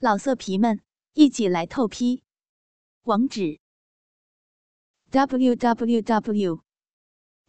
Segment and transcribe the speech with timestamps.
[0.00, 0.80] 老色皮们，
[1.14, 2.22] 一起来透批！
[3.02, 3.58] 网址
[5.10, 6.62] ：w w w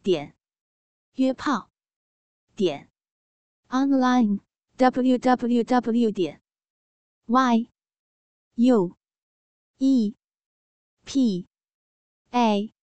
[0.01, 0.35] 点
[1.13, 1.69] 约炮
[2.55, 2.89] 点
[3.67, 4.39] online
[4.77, 6.41] w w w 点
[7.27, 7.69] y
[8.55, 8.97] u
[9.77, 10.15] e
[11.05, 11.47] p
[12.31, 12.73] a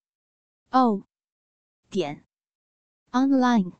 [0.70, 1.02] o
[1.90, 2.24] 点
[3.10, 3.72] online。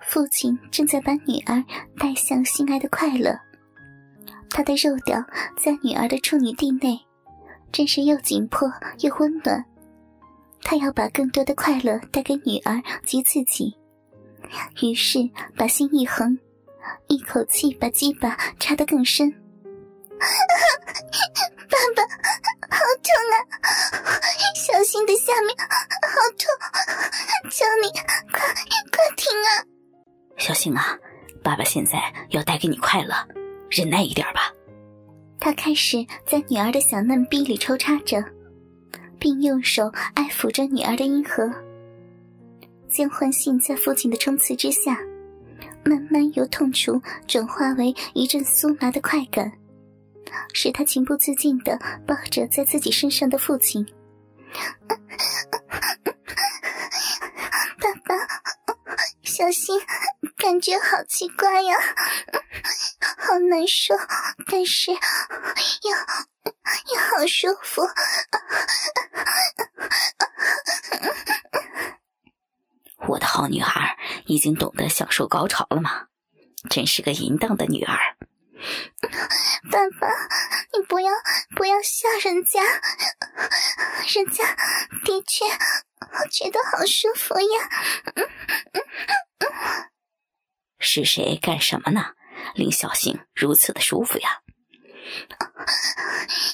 [0.00, 1.62] 父亲正在把女儿
[1.98, 3.47] 带向心爱的快乐。
[4.50, 5.22] 他的肉屌
[5.56, 7.00] 在女儿的处女地内，
[7.70, 8.70] 真是又紧迫
[9.00, 9.64] 又温暖。
[10.62, 13.76] 他要把更多的快乐带给女儿及自己，
[14.82, 15.18] 于是
[15.56, 16.38] 把心一横，
[17.06, 19.30] 一口气把鸡巴插得更深。
[21.70, 22.02] 爸爸，
[22.76, 23.36] 好痛啊！
[24.54, 26.48] 小心的下面好痛，
[27.50, 27.88] 求你
[28.32, 28.40] 快
[28.90, 29.62] 快停啊！
[30.36, 30.98] 小心啊，
[31.42, 33.14] 爸爸现在要带给你快乐。
[33.70, 34.52] 忍耐一点吧。
[35.40, 38.24] 他开始在女儿的小嫩逼里抽插着，
[39.18, 41.48] 并用手爱抚着女儿的阴核。
[42.88, 44.98] 江焕信在父亲的冲刺之下，
[45.84, 49.52] 慢慢由痛楚转化为一阵酥麻的快感，
[50.52, 53.86] 使他情不自禁地抱着在自己身上的父亲。
[57.78, 58.14] 爸爸，
[59.38, 59.80] 小心，
[60.36, 61.76] 感觉好奇怪呀。
[63.00, 63.94] 好难受，
[64.50, 64.98] 但是又
[66.92, 67.82] 又好舒服。
[73.06, 76.08] 我的好女孩已经懂得享受高潮了吗？
[76.68, 77.96] 真是个淫荡的女儿。
[79.70, 80.08] 爸爸，
[80.76, 81.12] 你不要
[81.54, 82.60] 不要吓人家，
[84.16, 84.56] 人家
[85.04, 87.68] 的确我我觉得好舒服呀。
[90.80, 92.14] 是谁干什么呢？
[92.54, 94.40] 令小星如此的舒服呀！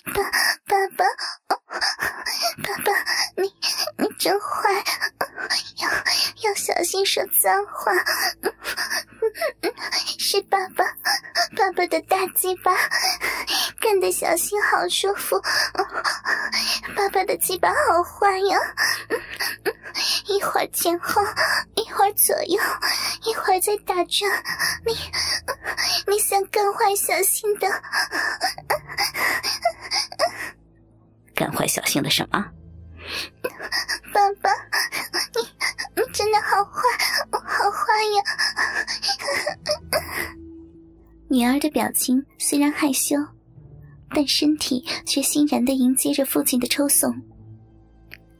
[0.05, 0.22] 爸
[0.66, 1.05] 爸爸
[1.46, 2.92] 爸爸，
[3.36, 3.52] 你
[3.98, 4.84] 你真坏，
[5.83, 5.89] 要
[6.48, 7.92] 要小心说脏话。
[10.18, 10.84] 是爸爸
[11.56, 12.72] 爸爸的大鸡巴，
[13.80, 15.40] 干得小新好舒服。
[16.96, 18.58] 爸爸的鸡巴好坏呀！
[20.27, 21.22] 一会儿前后，
[21.74, 22.61] 一会儿左右，
[23.24, 24.30] 一会儿在打转。
[24.84, 24.96] 你
[26.06, 27.68] 你想干坏小新的？
[31.34, 32.45] 干坏小新的什么？
[41.34, 43.17] 女儿的表情虽然害羞，
[44.11, 47.12] 但身体却欣然的迎接着父亲的抽送。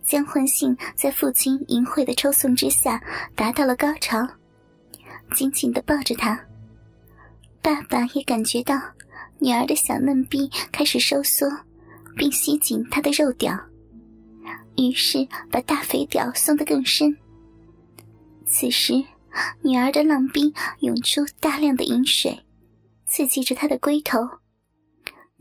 [0.05, 3.03] 江焕信在父亲淫秽的抽送之下
[3.34, 4.25] 达到了高潮，
[5.34, 6.41] 紧紧的抱着他。
[7.60, 8.81] 爸爸也感觉到
[9.41, 11.50] 女儿的小嫩逼开始收缩，
[12.15, 13.59] 并吸紧他的肉屌，
[14.76, 17.12] 于是把大肥屌送得更深。
[18.47, 18.94] 此时，
[19.62, 22.38] 女儿的浪逼涌出大量的饮水，
[23.14, 24.19] 刺激着他的龟头。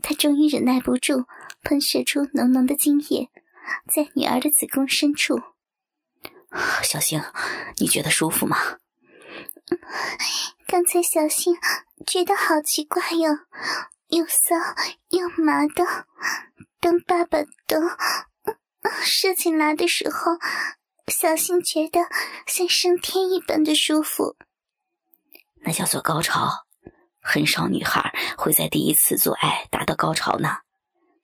[0.00, 1.24] 他终于忍耐不住，
[1.64, 3.30] 喷射出浓浓的精液。
[3.92, 5.40] 在女儿的子宫深处，
[6.84, 7.20] 小星，
[7.78, 8.78] 你觉得舒服吗？
[10.68, 11.56] 刚才小星
[12.06, 13.38] 觉得好奇怪哟，
[14.08, 14.54] 又骚
[15.08, 16.06] 又麻的。
[16.78, 17.98] 当爸爸的
[19.02, 20.38] 射进来的时候，
[21.08, 22.02] 小星觉得
[22.46, 24.36] 像升天一般的舒服。
[25.62, 26.66] 那叫做高潮，
[27.26, 30.58] 很少女孩会在第一次做爱达到高潮呢，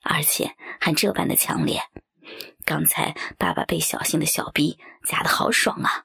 [0.02, 1.82] 而且还这般的强烈。
[2.64, 6.04] 刚才爸爸被小新的小逼夹的好爽啊！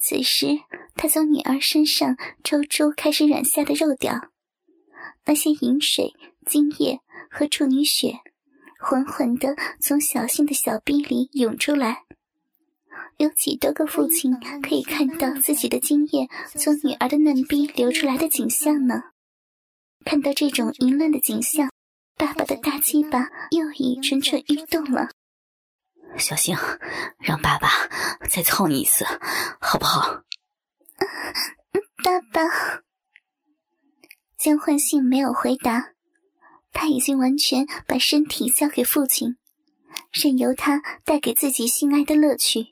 [0.00, 0.58] 此时，
[0.96, 4.30] 他从女儿身上抽出开始软下的肉屌，
[5.24, 6.12] 那些饮水、
[6.44, 8.18] 精液和处女血，
[8.80, 12.02] 缓缓的从小新的小逼里涌出来。
[13.18, 16.28] 有几多个父亲可以看到自己的精液
[16.58, 19.02] 从女儿的嫩逼流出来的景象呢？
[20.04, 21.70] 看到这种淫乱的景象。
[22.14, 25.08] 爸爸的大鸡巴又已蠢蠢欲动了，
[26.18, 26.56] 小星，
[27.18, 27.68] 让爸爸
[28.30, 29.04] 再操你一次，
[29.60, 30.22] 好不好？
[32.04, 32.42] 爸爸，
[34.38, 35.94] 江焕信没有回答，
[36.70, 39.36] 他已经完全把身体交给父亲，
[40.12, 42.71] 任由他带给自己心爱的乐趣。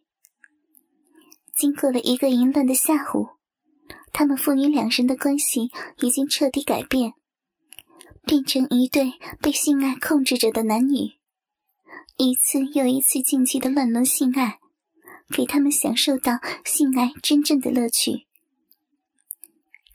[1.61, 3.29] 经过了一个淫乱的下午，
[4.15, 7.12] 他们父女两人的关系已经彻底改变。
[8.25, 9.12] 变成一对
[9.43, 11.19] 被性爱控制着的男女，
[12.17, 14.59] 一次又一次禁忌的乱伦性爱，
[15.29, 18.27] 给他们享受到性爱真正的乐趣。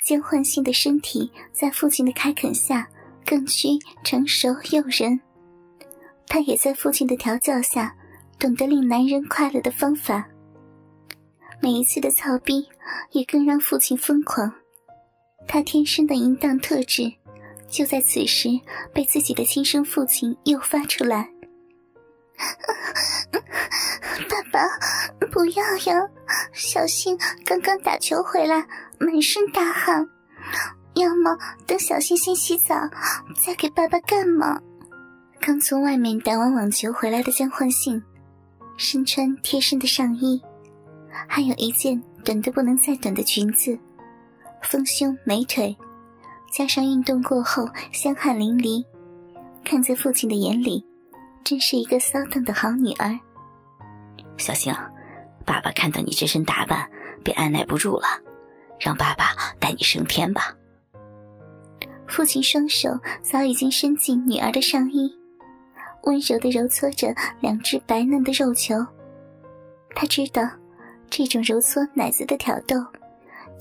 [0.05, 2.87] 江焕信的身体在父亲的开垦下
[3.25, 3.69] 更趋
[4.03, 5.19] 成熟诱人，
[6.27, 7.95] 他也在父亲的调教下
[8.37, 10.29] 懂得令男人快乐的方法。
[11.65, 12.69] 每一次的操逼
[13.09, 14.53] 也更让父亲疯狂，
[15.47, 17.11] 他天生的淫荡特质
[17.67, 18.49] 就在此时
[18.93, 21.27] 被自己的亲生父亲诱发出来。
[24.29, 24.69] 爸爸，
[25.31, 26.07] 不要呀！
[26.53, 28.67] 小新刚刚打球回来，
[28.99, 30.07] 满身大汗。
[30.93, 31.35] 要么
[31.65, 32.75] 等小新先洗澡，
[33.43, 34.61] 再给爸爸干嘛？
[35.41, 38.03] 刚从外面打完网球回来的江焕信，
[38.77, 40.39] 身穿贴身的上衣，
[41.27, 43.77] 还有一件短的不能再短的裙子，
[44.61, 45.75] 丰胸美腿，
[46.51, 48.83] 加上运动过后香汗淋漓，
[49.63, 50.85] 看在父亲的眼里，
[51.43, 53.17] 真是一个骚荡的好女儿。
[54.37, 54.73] 小星，
[55.45, 56.89] 爸爸看到你这身打扮，
[57.23, 58.05] 便按耐不住了，
[58.79, 59.27] 让爸爸
[59.59, 60.53] 带你升天吧。
[62.07, 62.89] 父亲双手
[63.21, 65.11] 早已经伸进女儿的上衣，
[66.03, 68.75] 温柔的揉搓着两只白嫩的肉球。
[69.95, 70.43] 他知道，
[71.09, 72.75] 这种揉搓奶子的挑逗，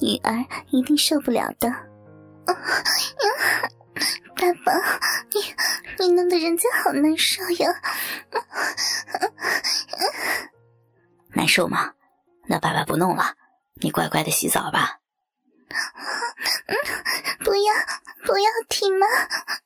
[0.00, 1.70] 女儿一定受不了的。
[4.36, 4.72] 爸爸，
[5.32, 5.40] 你
[5.98, 7.68] 你弄得人家好难受呀！
[11.28, 11.92] 难受吗？
[12.46, 13.34] 那爸爸不弄了，
[13.80, 14.98] 你乖乖的洗澡吧。
[17.44, 17.74] 不要
[18.26, 19.06] 不要停嘛，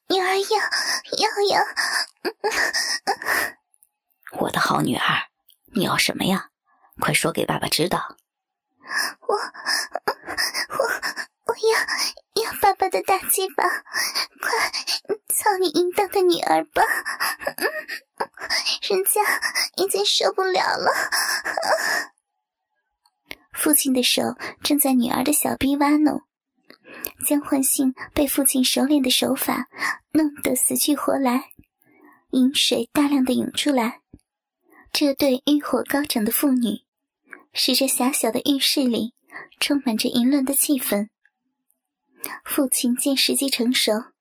[0.08, 0.58] 女儿要
[1.18, 1.66] 要要。
[4.38, 5.02] 我的好女儿，
[5.74, 6.50] 你要什么呀？
[7.00, 8.16] 快说给爸爸知道。
[9.20, 10.84] 我我
[11.46, 14.72] 我要要爸爸的大鸡巴，快
[15.28, 16.82] 操你淫荡的女儿吧！
[18.88, 19.20] 人家
[19.76, 20.90] 已经受不了了。
[23.52, 24.22] 父亲的手
[24.62, 26.22] 正在女儿的小臂挖弄，
[27.26, 29.66] 江焕信被父亲熟练的手法
[30.12, 31.50] 弄得死去活来，
[32.30, 34.00] 饮水大量的涌出来。
[34.92, 36.82] 这对欲火高涨的妇女，
[37.60, 39.14] 使这狭小的浴室里
[39.58, 41.08] 充满着淫乱的气氛。
[42.44, 44.12] 父亲见时机成熟，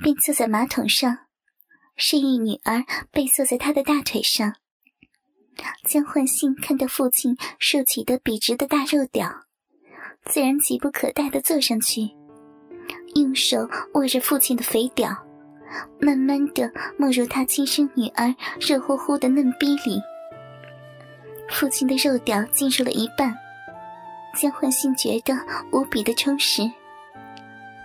[0.00, 1.26] 便坐在马桶上，
[1.96, 4.54] 示意女儿背坐在他的大腿上。
[5.82, 9.28] 江焕信看到父亲竖起的笔直的大肉屌，
[10.24, 12.10] 自然急不可待地坐上去，
[13.16, 15.10] 用手握着父亲的肥屌，
[16.00, 20.00] 慢慢地没入他亲生女儿热乎乎的嫩逼里。
[21.48, 23.36] 父亲的肉屌进入了一半，
[24.36, 25.34] 江焕信觉得
[25.72, 26.62] 无比的充实。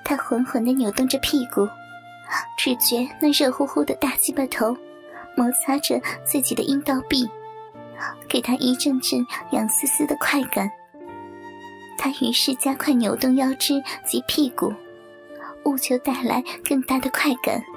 [0.03, 1.67] 他缓缓地扭动着屁股，
[2.57, 4.75] 只觉那热乎乎的大鸡巴头
[5.35, 7.27] 摩擦着自己的阴道壁。
[8.27, 10.69] 给他一阵阵痒丝丝的快感，
[11.97, 14.73] 他于是加快扭动腰肢及屁股，
[15.63, 17.63] 务求带来更大的快感。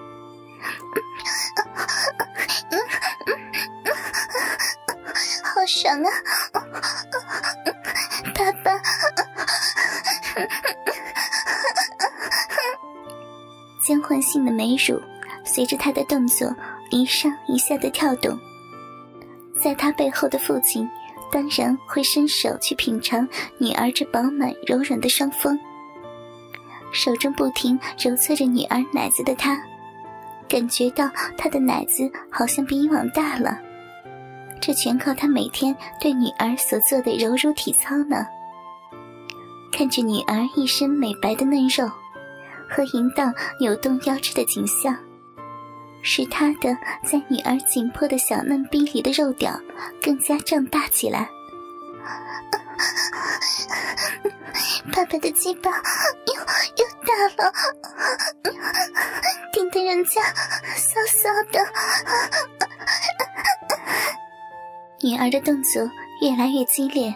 [5.43, 6.11] 好爽啊，
[8.35, 8.81] 爸爸！
[13.83, 15.01] 交换性的美乳
[15.45, 16.55] 随着他的动作
[16.91, 18.37] 一上一下的跳动。
[19.63, 20.89] 在他背后的父亲，
[21.33, 23.27] 当然会伸手去品尝
[23.59, 25.59] 女儿这饱满柔软的双峰。
[26.93, 29.57] 手中不停揉搓着女儿奶子的他，
[30.49, 33.59] 感觉到他的奶子好像比以往大了。
[34.61, 38.27] 这全靠他每天对女儿所做的柔乳体操呢。
[39.73, 41.91] 看着女儿一身美白的嫩肉
[42.69, 44.97] 和淫荡扭动腰肢的景象。
[46.09, 49.61] 使他的在女儿紧迫的小嫩逼里的肉屌
[50.01, 51.29] 更加胀大起来。
[54.93, 56.35] 爸爸的鸡巴又
[56.77, 57.53] 又大了，
[59.53, 60.23] 顶得人家
[60.77, 61.59] 骚骚的。
[65.07, 65.89] 女儿的动作
[66.21, 67.15] 越来越激烈，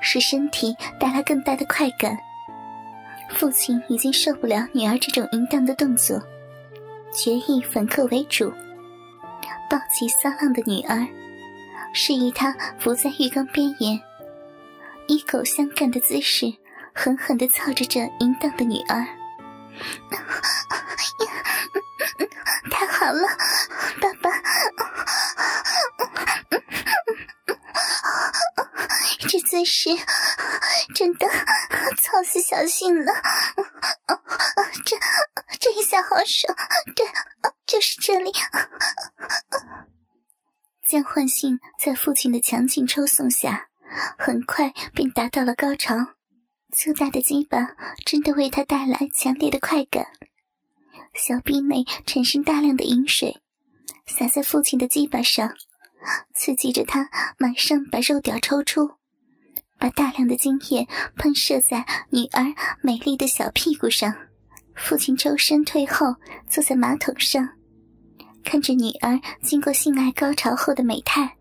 [0.00, 2.18] 使身体带来更大的快感。
[3.28, 6.20] 父亲已经受不了女儿这种淫荡的动作。
[7.16, 8.52] 决意反客为主，
[9.70, 11.06] 抱起骚浪的女儿，
[11.94, 14.00] 示意她伏在浴缸边沿，
[15.06, 16.52] 以口相干的姿势，
[16.92, 19.06] 狠狠地操着这淫荡的女儿。
[22.72, 23.28] 太好了，
[24.00, 24.30] 爸爸，
[29.54, 29.90] 姿势
[30.96, 31.28] 真的
[31.96, 33.12] 操死小信了。
[34.84, 34.96] 这
[35.60, 36.52] 这一下好爽，
[36.96, 37.06] 对，
[37.64, 38.32] 就是这里。
[40.88, 43.68] 将幻信在父亲的强劲抽送下，
[44.18, 45.94] 很快便达到了高潮，
[46.72, 50.08] 粗大的鸡巴真的为他带来强烈的快感，
[51.14, 53.40] 小臂内产生大量的饮水，
[54.04, 55.54] 洒在父亲的鸡巴上，
[56.34, 57.08] 刺激着他
[57.38, 58.96] 马上把肉屌抽出，
[59.78, 62.44] 把大量的精液喷射在女儿
[62.82, 64.14] 美丽的小屁股上。
[64.74, 66.14] 父亲周身退后，
[66.48, 67.48] 坐在马桶上，
[68.42, 71.36] 看着女儿经过性爱高潮后的美态。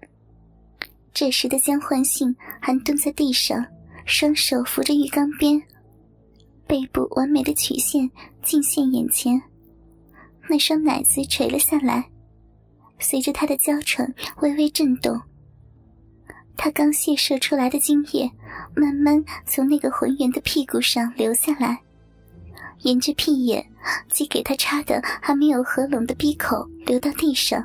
[1.13, 3.65] 这时的江焕信还蹲在地上。
[4.05, 5.63] 双手扶着浴缸边，
[6.67, 8.11] 背部完美的曲线
[8.41, 9.41] 尽现眼前，
[10.49, 12.03] 那双奶子垂了下来，
[12.99, 15.17] 随着他的娇喘微微震动。
[16.55, 18.31] 他刚泄射出来的精液
[18.75, 21.81] 慢慢从那个浑圆的屁股上流下来，
[22.79, 23.65] 沿着屁眼
[24.09, 27.63] 及给他插的还没有合拢的鼻口流到地上。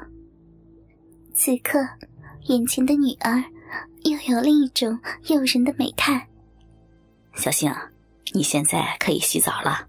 [1.33, 1.78] 此刻，
[2.47, 3.45] 眼前的女儿。
[4.04, 6.28] 又有另一种诱人的美态。
[7.35, 7.71] 小星，
[8.33, 9.88] 你现在可以洗澡了。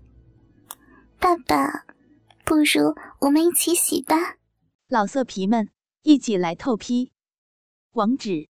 [1.20, 1.86] 爸爸，
[2.44, 4.36] 不如我们一起洗吧。
[4.88, 5.70] 老色皮们，
[6.02, 7.12] 一起来透批。
[7.92, 8.50] 网址